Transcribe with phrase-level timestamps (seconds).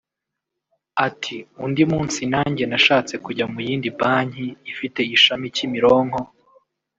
[1.07, 6.21] Ati “Undi munsi nanjye nashatse kujya mu yindi banki ifite ishami Kimironko